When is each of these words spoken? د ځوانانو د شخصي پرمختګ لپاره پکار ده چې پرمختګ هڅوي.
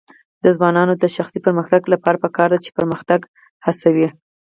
د 0.43 0.45
ځوانانو 0.57 0.93
د 0.97 1.05
شخصي 1.15 1.39
پرمختګ 1.45 1.81
لپاره 1.93 2.21
پکار 2.23 2.49
ده 2.53 2.59
چې 2.65 2.75
پرمختګ 2.77 3.19
هڅوي. 3.65 4.07